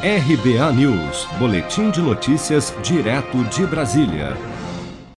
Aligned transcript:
RBA 0.00 0.72
News, 0.74 1.26
Boletim 1.40 1.90
de 1.90 2.00
Notícias, 2.00 2.72
direto 2.84 3.42
de 3.46 3.66
Brasília. 3.66 4.36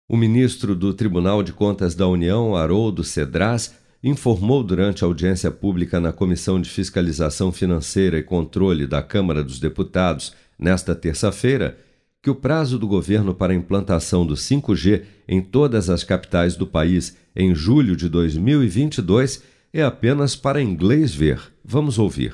O 0.08 0.16
ministro 0.16 0.74
do 0.74 0.94
Tribunal 0.94 1.42
de 1.42 1.52
Contas 1.52 1.94
da 1.94 2.08
União, 2.08 2.56
Haroldo 2.56 3.04
Cedras, 3.04 3.74
informou 4.02 4.62
durante 4.62 5.04
a 5.04 5.06
audiência 5.06 5.50
pública 5.50 6.00
na 6.00 6.14
Comissão 6.14 6.58
de 6.58 6.70
Fiscalização 6.70 7.52
Financeira 7.52 8.16
e 8.16 8.22
Controle 8.22 8.86
da 8.86 9.02
Câmara 9.02 9.44
dos 9.44 9.60
Deputados, 9.60 10.34
nesta 10.58 10.94
terça-feira, 10.94 11.76
que 12.22 12.30
o 12.30 12.34
prazo 12.34 12.78
do 12.78 12.88
governo 12.88 13.34
para 13.34 13.52
a 13.52 13.56
implantação 13.56 14.24
do 14.24 14.32
5G 14.32 15.02
em 15.28 15.42
todas 15.42 15.90
as 15.90 16.02
capitais 16.02 16.56
do 16.56 16.66
país 16.66 17.18
em 17.36 17.54
julho 17.54 17.94
de 17.94 18.08
2022 18.08 19.42
é 19.74 19.82
apenas 19.82 20.34
para 20.34 20.62
inglês 20.62 21.14
ver. 21.14 21.38
Vamos 21.62 21.98
ouvir. 21.98 22.32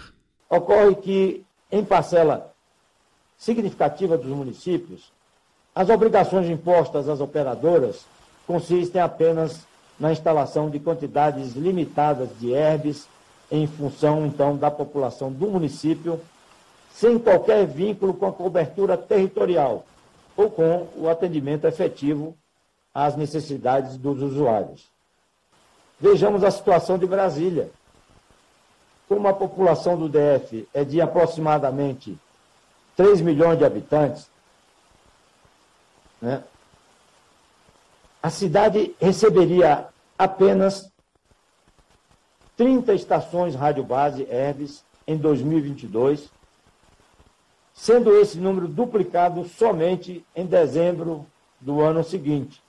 Ocorre 0.49 0.95
que 0.95 1.46
em 1.71 1.85
parcela 1.85 2.53
significativa 3.37 4.17
dos 4.17 4.31
municípios, 4.31 5.13
as 5.75 5.91
obrigações 5.91 6.49
impostas 6.49 7.09
às 7.09 7.21
operadoras 7.21 8.07
consistem 8.47 9.01
apenas 9.01 9.67
na 9.99 10.13
instalação 10.13 10.71
de 10.71 10.79
quantidades 10.79 11.55
limitadas 11.55 12.29
de 12.39 12.51
herbes 12.53 13.09
em 13.51 13.67
função, 13.67 14.27
então, 14.27 14.57
da 14.57 14.71
população 14.71 15.31
do 15.31 15.49
município, 15.49 16.21
sem 16.93 17.19
qualquer 17.19 17.67
vínculo 17.67 18.15
com 18.15 18.27
a 18.27 18.33
cobertura 18.33 18.97
territorial 18.97 19.85
ou 20.37 20.51
com 20.51 20.89
o 20.97 21.09
atendimento 21.09 21.67
efetivo 21.67 22.37
às 22.95 23.17
necessidades 23.17 23.97
dos 23.97 24.23
usuários. 24.23 24.87
Vejamos 26.01 26.43
a 26.43 26.51
situação 26.51 26.99
de 26.99 27.07
Brasília 27.07 27.71
como 29.09 29.29
a 29.29 29.35
população 29.35 29.97
do 29.97 30.09
DF 30.09 30.69
é 30.75 30.85
de 30.85 31.01
aproximadamente 31.01 32.19
3 32.97 33.21
milhões 33.21 33.59
de 33.59 33.65
habitantes, 33.65 34.29
né, 36.21 36.43
a 38.23 38.31
cidade 38.31 38.95
receberia 39.01 39.87
apenas 40.19 40.91
30 42.57 42.95
estações 42.95 43.55
rádio 43.55 43.85
base 43.85 44.27
Hermes 44.29 44.85
em 45.07 45.17
2022, 45.17 46.29
sendo 47.73 48.19
esse 48.19 48.39
número 48.39 48.67
duplicado 48.67 49.47
somente 49.47 50.25
em 50.35 50.47
dezembro 50.47 51.27
do 51.61 51.81
ano 51.81 52.03
seguinte. 52.03 52.61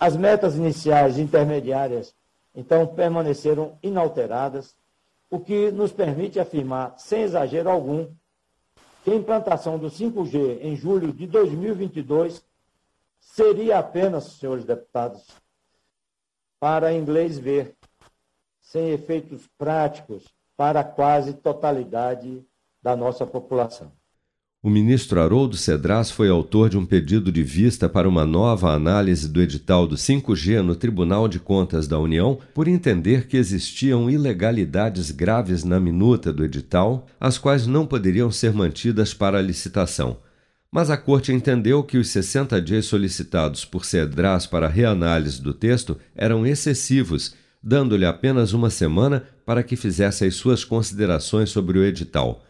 As 0.00 0.16
metas 0.16 0.56
iniciais 0.56 1.18
intermediárias, 1.18 2.14
então, 2.54 2.86
permaneceram 2.86 3.76
inalteradas 3.82 4.74
o 5.32 5.40
que 5.40 5.70
nos 5.70 5.90
permite 5.90 6.38
afirmar, 6.38 6.98
sem 6.98 7.22
exagero 7.22 7.70
algum, 7.70 8.14
que 9.02 9.10
a 9.10 9.14
implantação 9.14 9.78
do 9.78 9.86
5G 9.86 10.58
em 10.60 10.76
julho 10.76 11.10
de 11.10 11.26
2022 11.26 12.44
seria 13.18 13.78
apenas, 13.78 14.24
senhores 14.24 14.66
deputados, 14.66 15.26
para 16.60 16.92
inglês 16.92 17.38
ver, 17.38 17.74
sem 18.60 18.90
efeitos 18.90 19.48
práticos 19.56 20.22
para 20.54 20.80
a 20.80 20.84
quase 20.84 21.32
totalidade 21.32 22.46
da 22.82 22.94
nossa 22.94 23.24
população. 23.24 23.90
O 24.64 24.70
ministro 24.70 25.20
Haroldo 25.20 25.56
Cedras 25.56 26.08
foi 26.08 26.28
autor 26.28 26.68
de 26.68 26.78
um 26.78 26.86
pedido 26.86 27.32
de 27.32 27.42
vista 27.42 27.88
para 27.88 28.08
uma 28.08 28.24
nova 28.24 28.72
análise 28.72 29.28
do 29.28 29.42
edital 29.42 29.88
do 29.88 29.96
5G 29.96 30.62
no 30.62 30.76
Tribunal 30.76 31.26
de 31.26 31.40
Contas 31.40 31.88
da 31.88 31.98
União, 31.98 32.38
por 32.54 32.68
entender 32.68 33.26
que 33.26 33.36
existiam 33.36 34.08
ilegalidades 34.08 35.10
graves 35.10 35.64
na 35.64 35.80
minuta 35.80 36.32
do 36.32 36.44
edital, 36.44 37.08
as 37.18 37.38
quais 37.38 37.66
não 37.66 37.84
poderiam 37.84 38.30
ser 38.30 38.52
mantidas 38.52 39.12
para 39.12 39.42
licitação. 39.42 40.18
Mas 40.70 40.90
a 40.90 40.96
Corte 40.96 41.32
entendeu 41.32 41.82
que 41.82 41.98
os 41.98 42.10
60 42.10 42.62
dias 42.62 42.86
solicitados 42.86 43.64
por 43.64 43.84
Cedras 43.84 44.46
para 44.46 44.68
reanálise 44.68 45.42
do 45.42 45.52
texto 45.52 45.98
eram 46.14 46.46
excessivos, 46.46 47.34
dando-lhe 47.60 48.06
apenas 48.06 48.52
uma 48.52 48.70
semana 48.70 49.24
para 49.44 49.64
que 49.64 49.74
fizesse 49.74 50.24
as 50.24 50.36
suas 50.36 50.64
considerações 50.64 51.50
sobre 51.50 51.80
o 51.80 51.84
edital. 51.84 52.44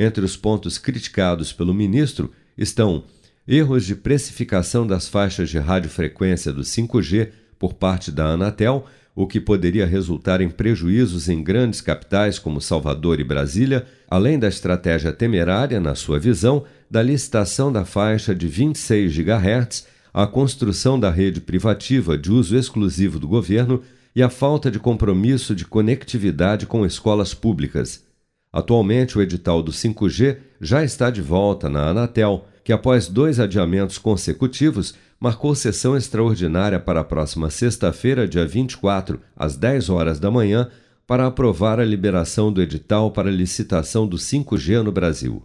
Entre 0.00 0.24
os 0.24 0.36
pontos 0.36 0.78
criticados 0.78 1.52
pelo 1.52 1.74
ministro 1.74 2.30
estão 2.56 3.02
erros 3.48 3.84
de 3.84 3.96
precificação 3.96 4.86
das 4.86 5.08
faixas 5.08 5.50
de 5.50 5.58
radiofrequência 5.58 6.52
do 6.52 6.60
5G 6.60 7.30
por 7.58 7.74
parte 7.74 8.12
da 8.12 8.26
Anatel, 8.26 8.86
o 9.12 9.26
que 9.26 9.40
poderia 9.40 9.84
resultar 9.84 10.40
em 10.40 10.48
prejuízos 10.48 11.28
em 11.28 11.42
grandes 11.42 11.80
capitais 11.80 12.38
como 12.38 12.60
Salvador 12.60 13.18
e 13.18 13.24
Brasília, 13.24 13.84
além 14.08 14.38
da 14.38 14.46
estratégia 14.46 15.12
temerária, 15.12 15.80
na 15.80 15.96
sua 15.96 16.20
visão, 16.20 16.64
da 16.88 17.02
licitação 17.02 17.72
da 17.72 17.84
faixa 17.84 18.32
de 18.32 18.46
26 18.46 19.12
GHz, 19.12 19.86
a 20.14 20.28
construção 20.28 21.00
da 21.00 21.10
rede 21.10 21.40
privativa 21.40 22.16
de 22.16 22.30
uso 22.30 22.56
exclusivo 22.56 23.18
do 23.18 23.26
governo 23.26 23.82
e 24.14 24.22
a 24.22 24.30
falta 24.30 24.70
de 24.70 24.78
compromisso 24.78 25.56
de 25.56 25.64
conectividade 25.64 26.66
com 26.66 26.86
escolas 26.86 27.34
públicas. 27.34 28.06
Atualmente, 28.52 29.18
o 29.18 29.22
edital 29.22 29.62
do 29.62 29.72
5G 29.72 30.38
já 30.60 30.82
está 30.82 31.10
de 31.10 31.20
volta 31.20 31.68
na 31.68 31.88
Anatel, 31.88 32.46
que 32.64 32.72
após 32.72 33.06
dois 33.06 33.38
adiamentos 33.38 33.98
consecutivos, 33.98 34.94
marcou 35.20 35.54
sessão 35.54 35.96
extraordinária 35.96 36.78
para 36.78 37.00
a 37.00 37.04
próxima 37.04 37.50
sexta-feira, 37.50 38.26
dia 38.26 38.46
24, 38.46 39.20
às 39.36 39.56
10 39.56 39.90
horas 39.90 40.18
da 40.18 40.30
manhã, 40.30 40.68
para 41.06 41.26
aprovar 41.26 41.80
a 41.80 41.84
liberação 41.84 42.52
do 42.52 42.60
edital 42.62 43.10
para 43.10 43.30
licitação 43.30 44.06
do 44.06 44.16
5G 44.16 44.82
no 44.82 44.92
Brasil. 44.92 45.42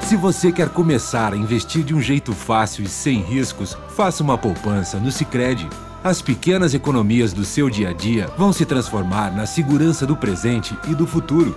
Se 0.00 0.16
você 0.16 0.52
quer 0.52 0.68
começar 0.68 1.32
a 1.32 1.36
investir 1.36 1.82
de 1.82 1.92
um 1.92 2.00
jeito 2.00 2.32
fácil 2.32 2.84
e 2.84 2.88
sem 2.88 3.20
riscos, 3.20 3.76
faça 3.88 4.22
uma 4.22 4.38
poupança 4.38 4.98
no 4.98 5.10
Sicredi. 5.10 5.68
As 6.04 6.22
pequenas 6.22 6.74
economias 6.74 7.32
do 7.32 7.44
seu 7.44 7.68
dia 7.68 7.88
a 7.88 7.92
dia 7.92 8.28
vão 8.38 8.52
se 8.52 8.64
transformar 8.64 9.34
na 9.34 9.46
segurança 9.46 10.06
do 10.06 10.16
presente 10.16 10.76
e 10.88 10.94
do 10.94 11.06
futuro. 11.06 11.56